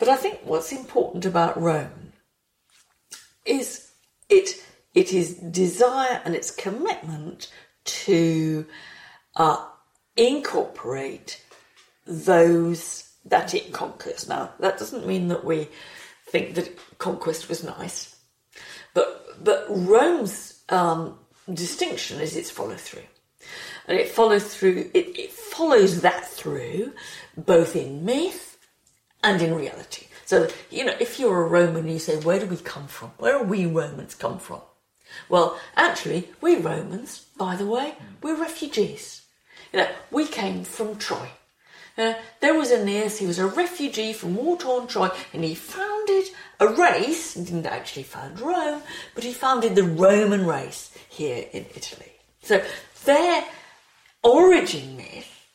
[0.00, 2.12] But I think what's important about Rome
[3.44, 3.92] is
[4.28, 4.60] it
[4.94, 7.50] it is desire and its commitment
[7.84, 8.64] to
[9.36, 9.66] uh,
[10.16, 11.42] incorporate
[12.06, 14.28] those that it conquers.
[14.28, 15.68] Now, that doesn't mean that we
[16.26, 18.16] think that conquest was nice,
[18.92, 21.18] but but Rome's um,
[21.52, 23.02] distinction is its follow through,
[23.88, 24.90] and it follows through.
[24.94, 26.92] It, it follows that through,
[27.36, 28.58] both in myth
[29.22, 30.06] and in reality.
[30.26, 33.10] So you know, if you're a Roman, you say, "Where do we come from?
[33.18, 34.60] Where are we Romans come from?"
[35.28, 39.22] Well, actually, we Romans, by the way, we're refugees.
[39.72, 41.28] You know, we came from Troy.
[41.96, 46.24] Uh, there was Aeneas, he was a refugee from war-torn Troy, and he founded
[46.58, 48.82] a race, he didn't actually found Rome,
[49.14, 52.12] but he founded the Roman race here in Italy.
[52.42, 52.64] So
[53.04, 53.44] their
[54.24, 55.46] origin myth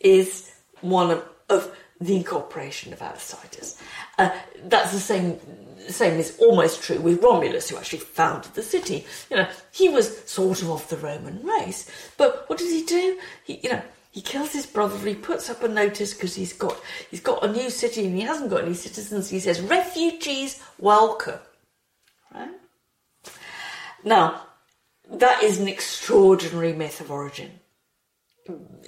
[0.00, 3.76] is one of, of the incorporation of outsiders.
[4.18, 4.30] Uh,
[4.64, 5.38] that's the same
[5.88, 9.06] same is almost true with Romulus, who actually founded the city.
[9.30, 13.18] You know, he was sort of of the Roman race, but what does he do?
[13.44, 14.98] He, you know, he kills his brother.
[15.06, 16.78] He puts up a notice because he's got
[17.10, 19.30] he's got a new city and he hasn't got any citizens.
[19.30, 21.40] He says, "Refugees, welcome."
[22.34, 22.50] Right
[24.04, 24.42] now,
[25.10, 27.60] that is an extraordinary myth of origin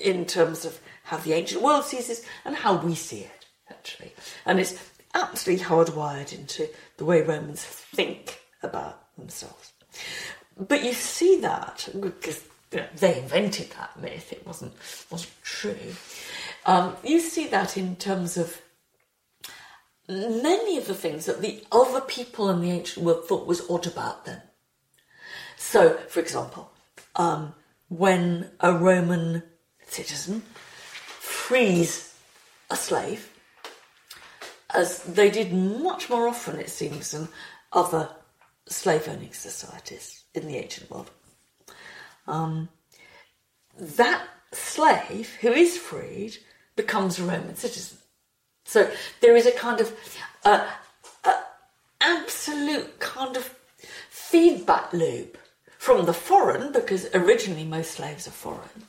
[0.03, 4.13] in terms of how the ancient world sees this and how we see it, actually.
[4.47, 4.79] And it's
[5.13, 6.69] absolutely hardwired into
[6.99, 9.73] the way Romans think about themselves.
[10.57, 14.73] But you see that because you know, they invented that myth; it wasn't
[15.11, 15.95] wasn't true.
[16.65, 18.63] Um, you see that in terms of
[20.09, 23.89] many of the things that the other people in the ancient world thought was odd
[23.89, 24.43] about them.
[25.57, 26.71] So, for example,
[27.17, 27.55] um,
[27.89, 29.43] when a Roman
[29.89, 30.45] citizen
[31.51, 32.15] frees
[32.71, 33.29] a slave,
[34.73, 37.27] as they did much more often, it seems, than
[37.73, 38.09] other
[38.69, 41.11] slave owning societies in the ancient world.
[42.29, 42.69] Um,
[43.77, 46.37] that slave who is freed
[46.77, 47.99] becomes a Roman citizen.
[48.65, 48.89] So
[49.21, 49.93] there is a kind of
[50.45, 50.69] uh,
[51.25, 51.43] uh,
[52.01, 53.53] absolute kind of
[54.09, 55.37] feedback loop
[55.79, 58.87] from the foreign, because originally most slaves are foreign,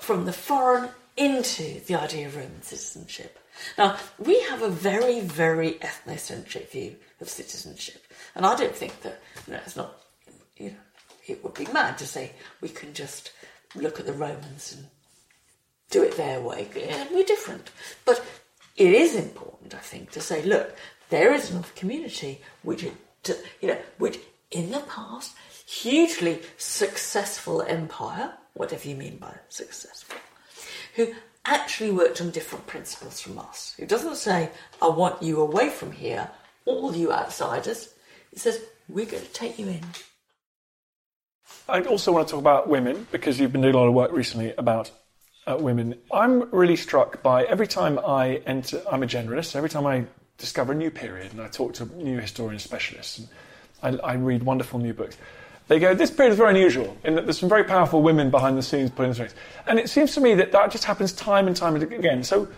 [0.00, 3.38] from the foreign into the idea of Roman citizenship.
[3.76, 8.02] Now, we have a very, very ethnocentric view of citizenship.
[8.34, 10.00] And I don't think that, you know, it's not,
[10.56, 10.76] you know,
[11.26, 13.32] it would be mad to say we can just
[13.74, 14.86] look at the Romans and
[15.90, 16.68] do it their way.
[17.12, 17.70] we're different.
[18.04, 18.24] But
[18.76, 20.74] it is important, I think, to say, look,
[21.10, 22.92] there is enough community which, you
[23.68, 24.18] know, which
[24.50, 30.18] in the past, hugely successful empire, whatever you mean by successful,
[30.96, 33.74] who actually worked on different principles from us.
[33.78, 34.50] It doesn't say,
[34.82, 36.30] I want you away from here,
[36.64, 37.94] all you outsiders.
[38.32, 39.80] It says, we're going to take you in.
[41.68, 44.12] I also want to talk about women because you've been doing a lot of work
[44.12, 44.90] recently about
[45.46, 45.96] uh, women.
[46.12, 50.04] I'm really struck by every time I enter, I'm a generalist, every time I
[50.38, 53.18] discover a new period and I talk to new historian specialists
[53.82, 55.16] and I, I read wonderful new books
[55.70, 58.58] they go, this period is very unusual in that there's some very powerful women behind
[58.58, 59.36] the scenes putting strings.
[59.68, 62.24] And it seems to me that that just happens time and time again.
[62.24, 62.48] So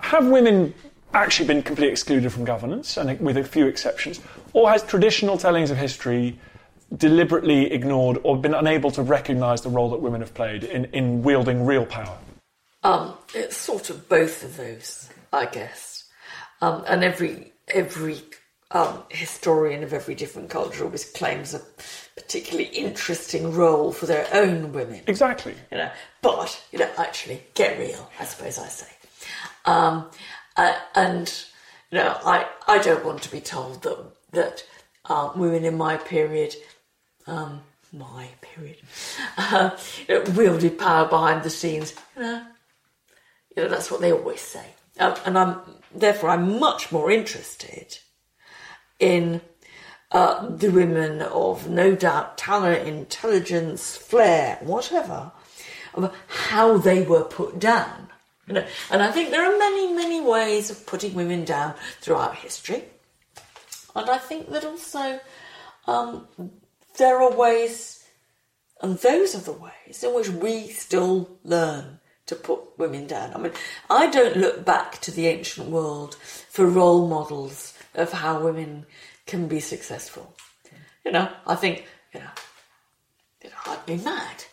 [0.00, 0.74] have women
[1.14, 4.20] actually been completely excluded from governance, and with a few exceptions,
[4.52, 6.40] or has traditional tellings of history
[6.96, 11.22] deliberately ignored or been unable to recognise the role that women have played in, in
[11.22, 12.18] wielding real power?
[12.82, 16.02] Um, it's sort of both of those, I guess.
[16.60, 18.20] Um, and every every
[18.72, 21.60] um, historian of every different culture always claims a
[22.16, 25.02] particularly interesting role for their own women.
[25.06, 25.54] Exactly.
[25.72, 25.90] You know,
[26.22, 28.08] but you know, actually, get real.
[28.20, 28.86] I suppose I say.
[29.64, 30.06] Um,
[30.56, 31.44] uh, and
[31.90, 33.98] you know, I I don't want to be told that
[34.32, 34.64] that
[35.06, 36.54] uh, women in my period,
[37.26, 38.76] um, my period,
[39.36, 41.94] uh, you know, wielded power behind the scenes.
[42.14, 42.46] You know,
[43.56, 44.66] you know that's what they always say.
[45.00, 45.60] Um, and I'm
[45.92, 47.98] therefore I'm much more interested
[49.00, 49.40] in
[50.12, 55.32] uh, the women of no doubt talent, intelligence, flair, whatever,
[55.94, 58.08] of how they were put down.
[58.46, 62.36] You know, and I think there are many, many ways of putting women down throughout
[62.36, 62.84] history.
[63.94, 65.20] And I think that also
[65.86, 66.26] um,
[66.98, 68.04] there are ways,
[68.82, 73.34] and those are the ways in which we still learn to put women down.
[73.34, 73.52] I mean,
[73.88, 78.86] I don't look back to the ancient world for role models of how women
[79.26, 80.34] can be successful.
[81.04, 82.30] You know, I think, you know,
[83.42, 84.44] you know I'd be mad.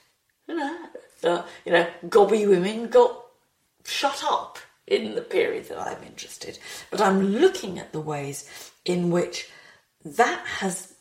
[0.47, 0.77] You know,
[1.23, 3.25] uh, you know, gobby women got
[3.83, 6.57] shut up in the period that I'm interested.
[6.89, 9.49] But I'm looking at the ways in which
[10.05, 10.93] that has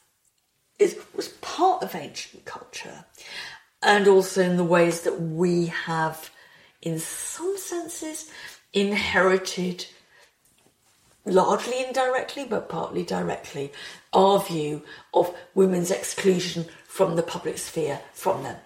[0.78, 3.04] is was part of ancient culture,
[3.82, 6.30] and also in the ways that we have,
[6.82, 8.30] in some senses,
[8.72, 9.86] inherited
[11.26, 13.72] largely indirectly, but partly directly,
[14.12, 18.56] our view of women's exclusion from the public sphere from them.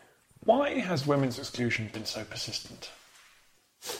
[0.44, 2.90] Why has women's exclusion been so persistent?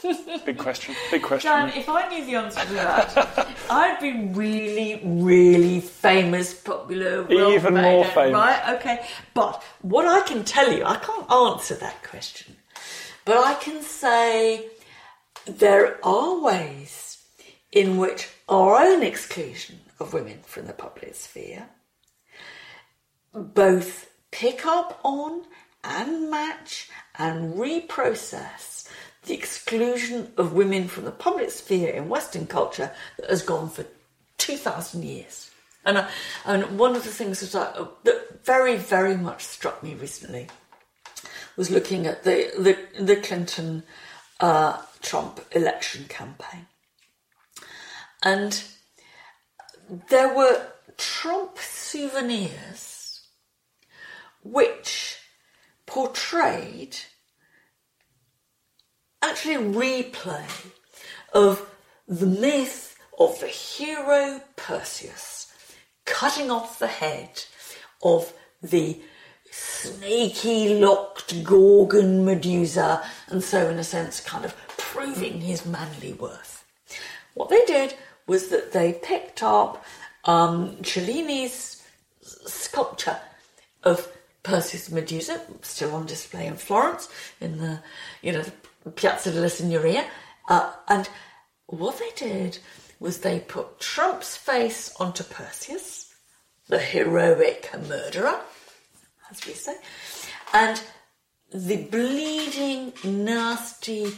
[0.45, 0.95] Big question.
[1.09, 1.51] Big question.
[1.51, 7.73] Dan, if I knew the answer to that, I'd be really, really famous, popular, even
[7.73, 8.75] more famous, right?
[8.75, 12.55] Okay, but what I can tell you, I can't answer that question,
[13.25, 14.67] but I can say
[15.45, 17.23] there are ways
[17.71, 21.69] in which our own exclusion of women from the public sphere
[23.33, 25.43] both pick up on
[25.85, 28.87] and match and reprocess
[29.23, 33.85] the exclusion of women from the public sphere in Western culture that has gone for
[34.37, 35.51] 2,000 years.
[35.85, 36.07] And, uh,
[36.45, 40.49] and one of the things that, I, that very, very much struck me recently
[41.55, 43.83] was looking at the, the, the Clinton
[44.41, 46.67] uh, Trump election campaign.
[48.23, 48.63] And
[50.09, 53.21] there were Trump souvenirs
[54.43, 55.17] which
[55.85, 56.97] portrayed
[59.21, 60.45] actually a replay
[61.33, 61.69] of
[62.07, 65.53] the myth of the hero Perseus
[66.05, 67.43] cutting off the head
[68.03, 68.99] of the
[69.51, 76.65] snaky locked Gorgon Medusa, and so, in a sense, kind of proving his manly worth.
[77.33, 77.95] What they did
[78.27, 79.83] was that they picked up
[80.25, 81.83] um, Cellini's
[82.45, 83.19] sculpture
[83.83, 84.07] of
[84.43, 87.79] Perseus Medusa, still on display in Florence, in the
[88.21, 88.43] you know
[88.83, 90.05] the Piazza della Signoria.
[90.49, 91.09] Uh, and
[91.67, 92.57] what they did
[92.99, 96.13] was they put Trump's face onto Perseus,
[96.67, 98.39] the heroic murderer,
[99.29, 99.75] as we say,
[100.53, 100.81] and
[101.53, 104.13] the bleeding, nasty,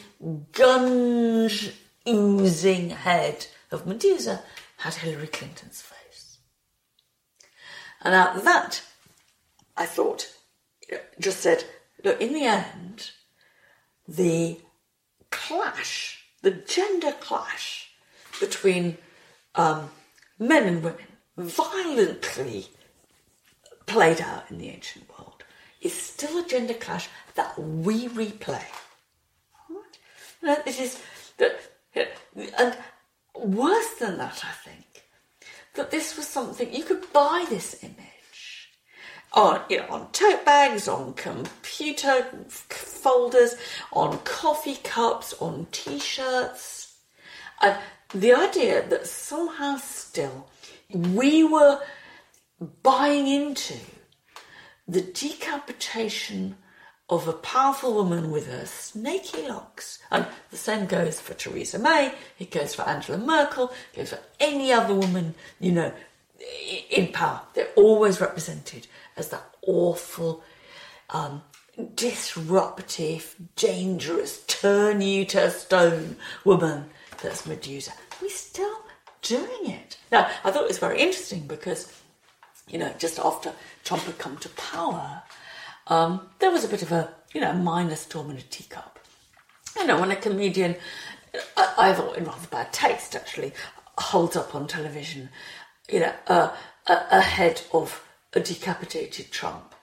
[0.52, 1.74] gunge
[2.08, 4.44] oozing head of Medusa
[4.78, 6.38] had Hillary Clinton's face.
[8.02, 8.82] And at that,
[9.76, 10.32] I thought,
[11.20, 11.64] just said,
[12.04, 13.12] look, in the end,
[14.08, 14.60] the
[15.32, 17.90] clash, the gender clash
[18.40, 18.98] between
[19.56, 19.90] um,
[20.38, 21.08] men and women,
[21.38, 22.68] violently
[23.86, 25.44] played out in the ancient world,
[25.82, 28.64] is still a gender clash that we replay.
[30.66, 31.02] This is
[32.36, 32.78] and
[33.44, 35.04] worse than that, I think,
[35.76, 38.70] that this was something you could buy this image
[39.34, 43.56] on you know on tote bags, on computer folders,
[43.92, 46.96] on coffee cups, on t-shirts,
[47.62, 47.78] and
[48.14, 50.48] the idea that somehow still
[50.94, 51.80] we were
[52.84, 53.76] buying into
[54.88, 56.56] the decapitation
[57.16, 59.99] of a powerful woman with her snaky locks.
[60.11, 64.20] And the same goes for Theresa May, it goes for Angela Merkel, it goes for
[64.39, 65.91] any other woman, you know,
[66.89, 67.41] in power.
[67.53, 70.43] They're always represented as that awful,
[71.09, 71.41] um,
[71.95, 76.89] disruptive, dangerous, turn you to stone woman
[77.22, 77.93] that's Medusa.
[78.22, 78.78] We're still
[79.22, 79.97] doing it.
[80.11, 81.91] Now, I thought it was very interesting because
[82.68, 83.51] you know, just after
[83.84, 85.22] Trump had come to power,
[85.88, 89.00] um, there was a bit of a, you know, minor storm in a teacup.
[89.76, 90.76] You know, when a comedian,
[91.58, 93.54] I, I thought in rather bad taste actually,
[93.98, 95.30] holds up on television,
[95.90, 96.56] you know, uh,
[96.88, 98.04] ahead of
[98.34, 99.76] a decapitated Trump.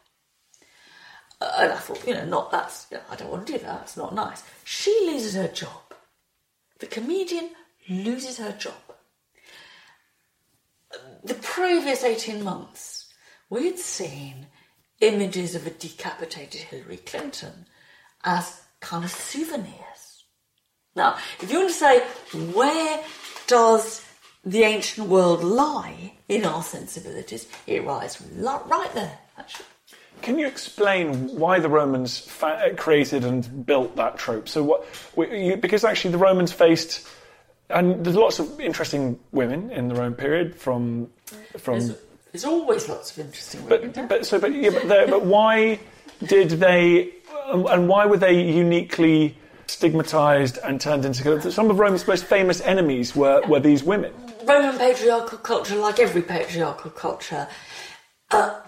[1.41, 3.59] Uh, and I thought, you know, not that's, you know, I don't want to do
[3.61, 4.43] that, it's not nice.
[4.65, 5.95] She loses her job.
[6.79, 7.51] The comedian
[7.89, 8.75] loses her job.
[11.25, 13.13] The previous 18 months,
[13.49, 14.47] we had seen
[15.01, 17.67] images of a decapitated Hillary Clinton
[18.25, 20.25] as kind of souvenirs.
[20.97, 22.01] Now, if you want to say,
[22.53, 23.03] where
[23.47, 24.05] does
[24.45, 27.47] the ancient world lie in our sensibilities?
[27.67, 29.67] It lies right there, actually.
[30.23, 34.49] Can you explain why the Romans fa- uh, created and built that trope?
[34.49, 35.33] So, what?
[35.33, 37.09] You, because actually, the Romans faced,
[37.71, 41.09] and there's lots of interesting women in the Roman period from
[41.57, 41.79] from.
[41.79, 41.99] There's,
[42.33, 43.93] there's always lots of interesting women.
[43.93, 45.81] But, but so, but yeah, but, but why
[46.27, 47.13] did they,
[47.49, 49.37] and why were they uniquely?
[49.71, 54.13] stigmatized and turned into some of Rome's most famous enemies were, were these women.
[54.45, 57.47] Roman patriarchal culture, like every patriarchal culture,
[58.31, 58.61] uh,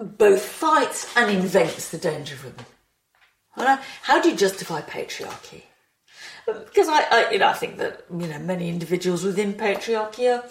[0.00, 3.78] both fights and invents the danger of women.
[4.02, 5.62] How do you justify patriarchy?
[6.46, 10.42] Because I, I, you know, I think that you know many individuals within patriarchy are,
[10.42, 10.44] are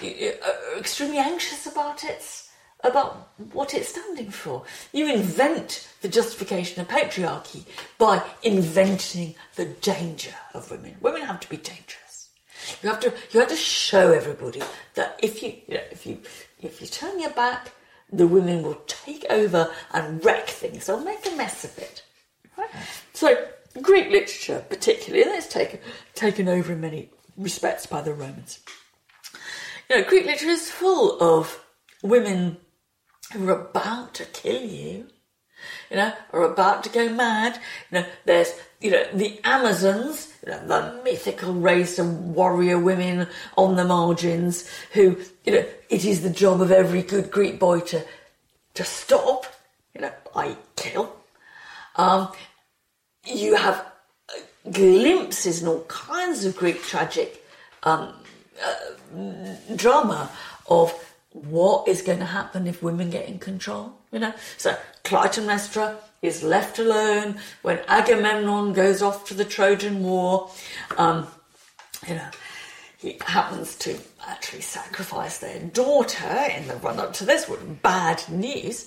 [0.00, 2.44] Uh, extremely anxious about it,
[2.84, 4.64] about what it's standing for.
[4.92, 7.64] You invent the justification of patriarchy
[7.98, 10.96] by inventing the danger of women.
[11.00, 12.30] Women have to be dangerous.
[12.82, 14.62] You have to you have to show everybody
[14.94, 16.20] that if you, you know, if you
[16.60, 17.72] if you turn your back
[18.12, 20.86] the women will take over and wreck things.
[20.86, 22.02] They'll make a mess of it.
[22.56, 22.70] Right?
[23.12, 23.46] So
[23.82, 25.80] Greek literature, particularly, and it's taken
[26.14, 28.60] taken over in many respects by the Romans.
[29.90, 31.64] You know, Greek literature is full of
[32.02, 32.58] women
[33.32, 35.06] who are about to kill you.
[35.90, 37.58] You know, are about to go mad.
[37.90, 43.28] You know, there's you know the Amazons, you know, the mythical race of warrior women
[43.56, 47.80] on the margins who you know it is the job of every good Greek boy
[47.80, 48.04] to
[48.74, 49.46] to stop,
[49.94, 51.16] you know, I kill.
[51.96, 52.30] Um,
[53.24, 53.84] you have
[54.70, 57.44] glimpses in all kinds of Greek tragic
[57.82, 58.14] um,
[58.64, 60.30] uh, drama
[60.68, 60.92] of
[61.32, 63.92] what is going to happen if women get in control.
[64.12, 70.50] You know, so Clytemnestra is left alone when Agamemnon goes off to the Trojan War.
[70.96, 71.26] Um,
[72.06, 72.28] you know,
[72.98, 77.48] he happens to actually sacrifice their daughter in the run up to this.
[77.48, 78.86] What bad news!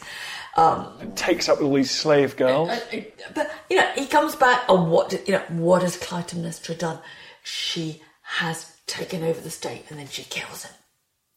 [0.57, 2.69] Um, takes up all these slave girls.
[2.69, 3.01] Uh, uh,
[3.33, 5.43] but you know, he comes back, and what you know?
[5.49, 6.99] What has Clytemnestra done?
[7.43, 10.73] She has taken over the state, and then she kills him.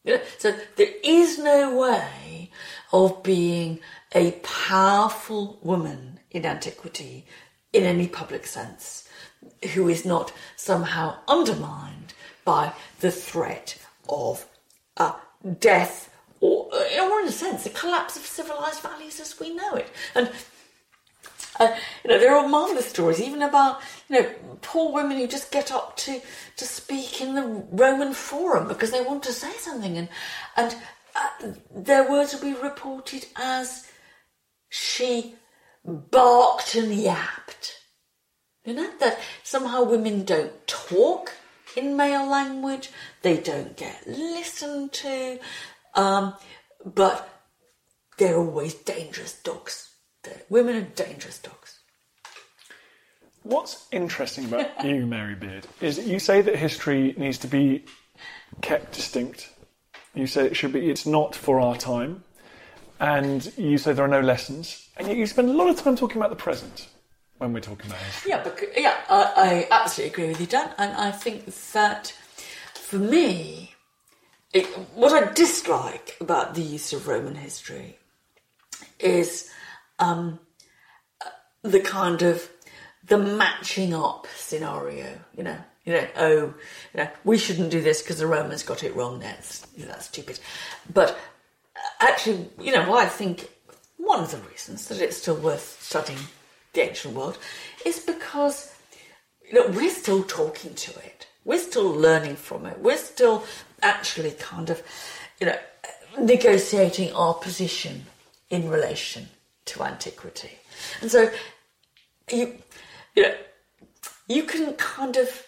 [0.05, 2.51] You know, so there is no way
[2.93, 3.81] of being
[4.15, 7.27] a powerful woman in antiquity
[7.73, 9.09] in any public sense
[9.73, 12.15] who is not somehow undermined
[12.45, 13.79] by the threat
[14.09, 14.47] of
[14.97, 15.15] uh,
[15.59, 19.89] death or, or, in a sense, the collapse of civilized values as we know it.
[20.15, 20.31] And
[21.59, 24.31] uh, you know, there are marvelous stories, even about you know
[24.63, 26.21] poor women who just get up to
[26.57, 30.09] to speak in the Roman Forum because they want to say something, and
[30.57, 30.77] and
[31.15, 33.91] uh, their words will be reported as
[34.69, 35.35] she
[35.85, 37.75] barked and yapped.
[38.65, 41.33] You know that somehow women don't talk
[41.77, 42.91] in male language,
[43.23, 45.39] they don't get listened to,
[45.95, 46.35] um,
[46.85, 47.29] but
[48.19, 49.91] they're always dangerous dogs.
[50.23, 51.81] They're, women are dangerous dogs.
[53.45, 57.85] What's interesting about you, Mary Beard, is that you say that history needs to be
[58.63, 59.51] kept distinct.
[60.15, 62.25] You say it should be, it's not for our time.
[63.01, 64.89] And you say there are no lessons.
[64.97, 66.89] And yet you spend a lot of time talking about the present
[67.37, 68.31] when we're talking about history.
[68.31, 70.71] Yeah, because, yeah, I, I absolutely agree with you, Dan.
[70.79, 72.15] And I think that
[72.73, 73.75] for me,
[74.55, 74.65] it,
[74.95, 77.99] what I dislike about the use of Roman history
[78.99, 79.51] is
[79.99, 80.39] um,
[81.63, 82.49] the kind of
[83.07, 85.19] the matching up scenario.
[85.37, 86.55] You know, you know, oh,
[86.93, 89.21] you know, we shouldn't do this because the Romans got it wrong.
[89.21, 90.39] That's that's stupid.
[90.93, 93.51] But uh, actually, you know, why I think
[93.97, 96.19] one of the reasons that it's still worth studying
[96.73, 97.39] the ancient world
[97.87, 98.75] is because
[99.49, 101.27] you know, we're still talking to it.
[101.45, 102.81] We're still learning from it.
[102.81, 103.45] We're still
[103.83, 104.83] actually kind of,
[105.39, 105.59] you know,
[106.19, 108.07] negotiating our position
[108.49, 109.29] in relation
[109.67, 110.53] to antiquity.
[111.01, 111.31] And so
[112.31, 112.59] you,
[113.15, 113.35] you know,
[114.29, 115.47] you can kind of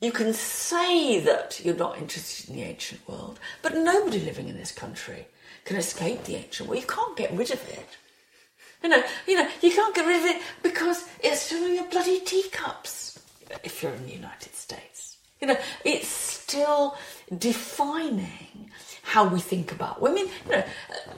[0.00, 4.56] you can say that you're not interested in the ancient world, but nobody living in
[4.56, 5.26] this country
[5.64, 6.80] can escape the ancient world.
[6.80, 7.88] You can't get rid of it.
[8.82, 11.88] You know, you know, you can't get rid of it because it's still in your
[11.88, 13.18] bloody teacups.
[13.64, 16.96] If you're in the United States, you know, it's still
[17.36, 18.70] defining
[19.02, 20.28] how we think about women.
[20.46, 20.64] You know,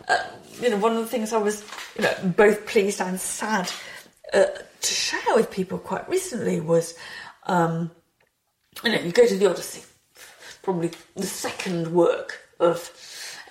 [0.09, 0.26] uh, uh,
[0.62, 1.64] you know, one of the things I was,
[1.97, 3.70] you know, both pleased and sad
[4.33, 4.47] uh,
[4.81, 6.95] to share with people quite recently was,
[7.45, 7.91] um,
[8.85, 9.83] you know, you go to the Odyssey,
[10.62, 12.91] probably the second work of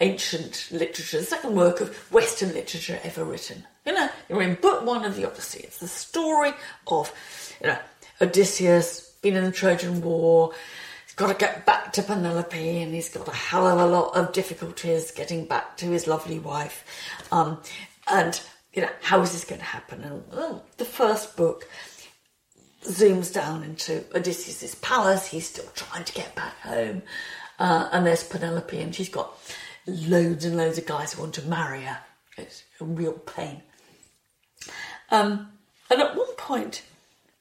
[0.01, 3.65] ancient literature, the second work of Western literature ever written.
[3.85, 5.61] You know, you're in book one of the Odyssey.
[5.63, 6.53] It's the story
[6.87, 7.11] of,
[7.61, 7.79] you know,
[8.21, 10.53] Odysseus being in the Trojan War.
[11.05, 14.15] He's got to get back to Penelope, and he's got a hell of a lot
[14.15, 16.85] of difficulties getting back to his lovely wife.
[17.31, 17.59] Um,
[18.09, 18.39] and
[18.73, 20.03] you know, how is this going to happen?
[20.03, 21.67] And well, the first book
[22.83, 25.27] zooms down into Odysseus' palace.
[25.27, 27.03] He's still trying to get back home.
[27.57, 29.37] Uh, and there's Penelope, and she's got
[29.85, 31.97] loads and loads of guys who want to marry her.
[32.37, 33.61] It's a real pain.
[35.11, 35.49] Um,
[35.89, 36.83] and at one point,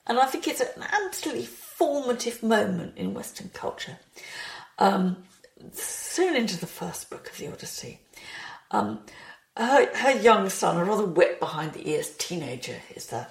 [0.06, 3.98] and I think it's an absolutely formative moment in Western culture,
[4.78, 5.24] um,
[5.72, 8.00] soon into the first book of the Odyssey,
[8.70, 9.00] um,
[9.58, 13.28] her, her young son, a rather wet behind the ears teenager, is there.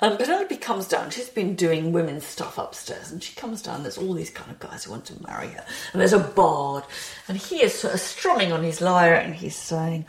[0.00, 1.10] Um, Penelope comes down.
[1.10, 3.82] She's been doing women's stuff upstairs, and she comes down.
[3.82, 6.82] There's all these kind of guys who want to marry her, and there's a bard,
[7.28, 10.04] and he is sort of strumming on his lyre, and he's saying,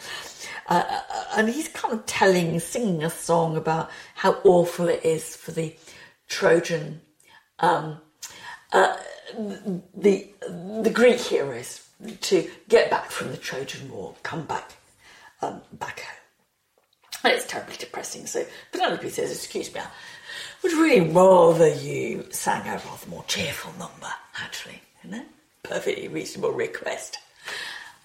[0.67, 5.35] uh, uh, and he's kind of telling, singing a song about how awful it is
[5.35, 5.75] for the
[6.27, 7.01] Trojan,
[7.59, 7.99] um,
[8.71, 8.97] uh,
[9.95, 10.27] the
[10.81, 11.82] the Greek heroes
[12.21, 14.73] to get back from the Trojan War, come back,
[15.41, 16.19] um, back home.
[17.23, 18.25] And it's terribly depressing.
[18.25, 19.87] So Penelope says, "Excuse me, I
[20.61, 24.13] would really rather you sang a rather more cheerful number.
[24.41, 25.25] Actually, you know,
[25.63, 27.19] perfectly reasonable request."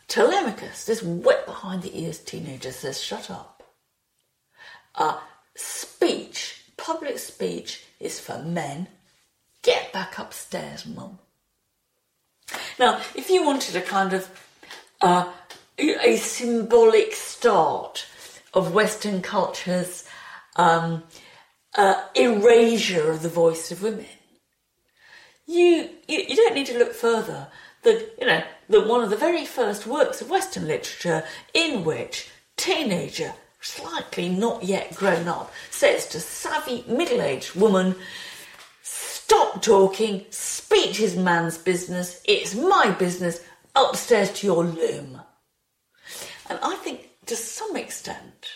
[0.07, 3.63] Telemachus, this wet behind the ears teenager, says, "Shut up."
[4.95, 5.21] Uh,
[5.57, 8.89] speech, public speech, is for men.
[9.63, 11.19] Get back upstairs, mum.
[12.79, 14.31] Now, if you wanted a kind of
[15.01, 15.33] uh,
[15.79, 18.07] a symbolic start
[18.55, 20.09] of Western culture's
[20.57, 21.03] um,
[21.77, 24.07] uh, erasure of the voice of women,
[25.47, 27.49] you, you you don't need to look further.
[27.83, 31.25] than you know that one of the very first works of Western literature
[31.55, 37.95] in which teenager, slightly not yet grown up, says to savvy middle-aged woman,
[39.29, 43.45] Stop talking, speech is man's business, it's my business,
[43.77, 45.21] upstairs to your loom.
[46.49, 48.49] And I think to some extent,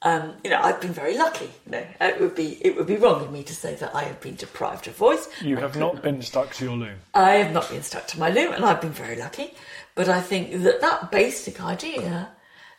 [0.00, 1.50] um, you know, I've been very lucky.
[1.66, 4.04] You know, it would be it would be wrong of me to say that I
[4.04, 5.28] have been deprived of voice.
[5.42, 6.96] You have not been stuck to your loom.
[7.12, 9.52] I have not been stuck to my loom, and I've been very lucky.
[9.94, 12.30] But I think that that basic idea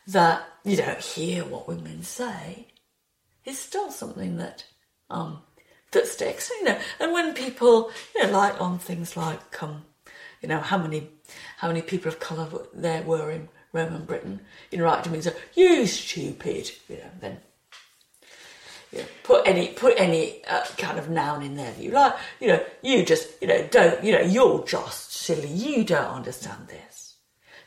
[0.07, 2.69] that you don't hear what women say
[3.45, 4.65] is still something that
[5.11, 5.43] um,
[5.93, 6.49] that sticks.
[6.49, 9.85] You know, and when people you know like on things like um,
[10.41, 11.09] you know how many
[11.57, 14.39] how many people of colour there were in Roman Britain,
[14.71, 17.39] you know, right to me and say, "You stupid," you know, then
[18.91, 22.15] you know, put any put any uh, kind of noun in there that you like.
[22.39, 25.49] You know, you just you know don't you know you're just silly.
[25.49, 27.15] You don't understand this.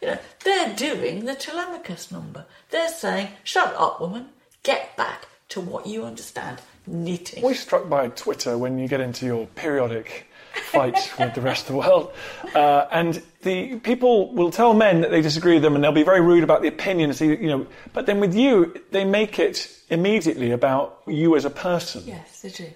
[0.01, 2.47] You know, they're doing the Telemachus number.
[2.70, 4.29] They're saying, "Shut up, woman.
[4.62, 7.43] Get back to what you understand." Knitting.
[7.43, 11.72] Always struck by Twitter when you get into your periodic fight with the rest of
[11.72, 12.12] the world.
[12.55, 16.03] Uh, and the people will tell men that they disagree with them, and they'll be
[16.03, 17.20] very rude about the opinions.
[17.20, 22.03] You know, but then with you, they make it immediately about you as a person.
[22.07, 22.70] Yes, they do.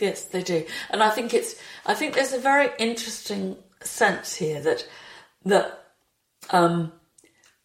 [0.00, 0.64] Yes, they do.
[0.90, 1.56] And I think it's.
[1.86, 4.86] I think there's a very interesting sense here that
[5.44, 5.84] that
[6.50, 6.92] um,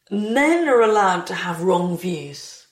[0.09, 2.67] men are allowed to have wrong views.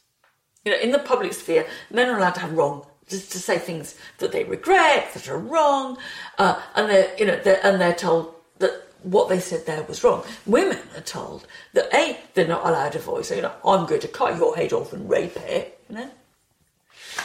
[0.63, 3.57] You know, in the public sphere, men are allowed to have wrong just to say
[3.57, 5.97] things that they regret, that are wrong,
[6.37, 10.03] uh, and they're you know they're, and they're told that what they said there was
[10.03, 10.23] wrong.
[10.45, 13.29] Women are told that a they're not allowed a voice.
[13.29, 15.79] So, you know, I'm going to cut your head off and rape it.
[15.89, 16.11] You know,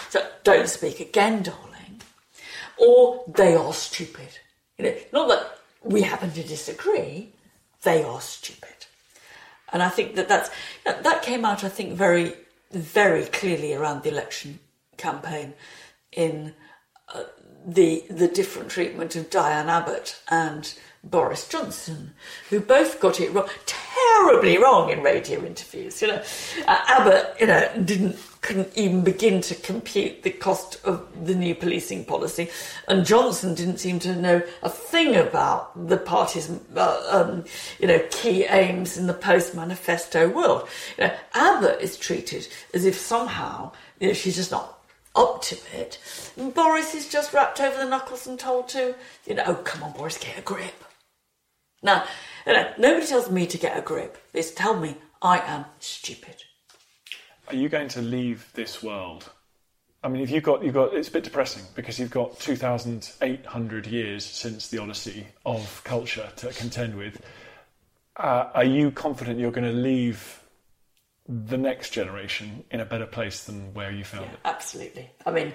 [0.09, 2.03] so don't speak again, darling.
[2.79, 4.39] Or they are stupid.
[4.79, 7.31] You know, not that we happen to disagree.
[7.83, 8.69] They are stupid.
[9.73, 10.51] And I think that that's
[10.85, 11.65] that came out.
[11.65, 12.35] I think very
[12.71, 14.59] very clearly around the election
[15.03, 15.55] campaign
[16.13, 16.55] in
[17.15, 17.25] uh,
[17.67, 20.75] the the different treatment of Diane Abbott and
[21.05, 22.15] Boris Johnson,
[22.51, 26.01] who both got it wrong, terribly wrong in radio interviews.
[26.01, 26.23] You know,
[26.69, 31.55] uh, Abbott, you know, didn't couldn't even begin to compute the cost of the new
[31.55, 32.51] policing policy,
[32.89, 37.45] and Johnson didn't seem to know a thing about the party's, uh, um,
[37.79, 40.69] you know, key aims in the post-manifesto world.
[40.99, 44.82] You know, Abbott is treated as if somehow, you know, she's just not
[45.15, 45.99] up to it.
[46.37, 48.95] And Boris is just rapped over the knuckles and told to,
[49.27, 50.85] you know, oh, come on, Boris, get a grip.
[51.83, 52.05] Now,
[52.47, 54.19] you know, nobody tells me to get a grip.
[54.33, 56.37] They tell me I am stupid.
[57.49, 59.31] Are you going to leave this world?
[60.05, 63.87] I mean, if you've got, you've got, it's a bit depressing because you've got 2,800
[63.87, 67.23] years since the Odyssey of culture to contend with.
[68.17, 70.42] Uh, are you confident you're going to leave
[71.29, 74.39] the next generation in a better place than where you found Yeah, it?
[74.45, 75.11] absolutely.
[75.25, 75.53] I mean,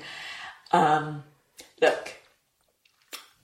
[0.72, 1.24] um,
[1.82, 2.14] look,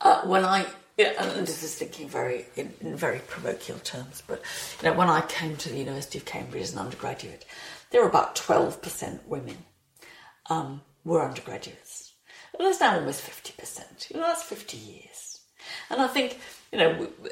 [0.01, 0.65] uh, when I,
[0.97, 4.41] yeah, and this is thinking very in, in very parochial terms, but
[4.81, 7.45] you know, when I came to the University of Cambridge as an undergraduate,
[7.91, 9.57] there were about twelve percent women
[10.49, 12.13] um, were undergraduates.
[12.53, 14.07] Well, there's now almost fifty percent.
[14.09, 15.39] You know, that's fifty years,
[15.89, 16.39] and I think
[16.71, 17.07] you know.
[17.21, 17.29] We,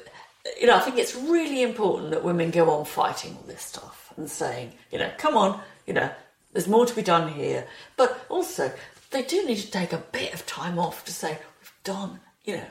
[0.60, 4.01] you know, I think it's really important that women go on fighting all this stuff
[4.18, 6.10] and saying, you know, come on, you know,
[6.54, 7.68] there's more to be done here.
[7.98, 8.72] But also,
[9.12, 12.58] they do need to take a bit of time off to say, we've done, you
[12.58, 12.68] know,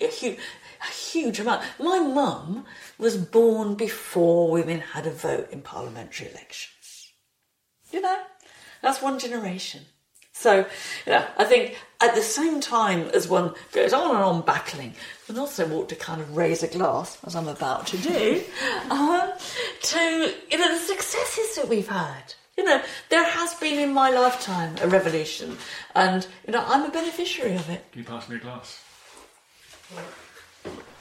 [0.00, 0.38] a huge,
[0.80, 1.64] a huge amount.
[1.78, 2.64] My mum
[2.98, 7.12] was born before women had a vote in parliamentary elections.
[7.90, 8.22] You know,
[8.82, 9.82] that's one generation.
[10.32, 10.58] So,
[11.04, 14.94] you know, I think at the same time as one goes on and on battling,
[15.26, 18.44] one also ought to kind of raise a glass, as I'm about to do,
[18.90, 19.32] uh,
[19.88, 22.34] to, you know, the successes that we've had.
[22.58, 25.56] You know, there has been in my lifetime a revolution,
[25.94, 27.90] and, you know, I'm a beneficiary of it.
[27.92, 28.82] Can you pass me a glass?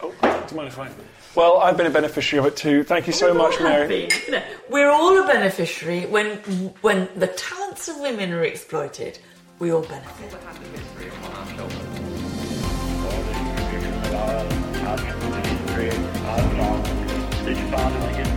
[0.02, 0.90] Oh, do you mind if I?
[1.36, 2.84] Well, I've been a beneficiary of it too.
[2.84, 4.08] Thank you so We much, Mary.
[4.26, 6.38] You know, we're all a beneficiary when
[6.82, 9.20] when the talents of women are exploited.
[9.60, 10.34] We all benefit.
[17.74, 18.37] I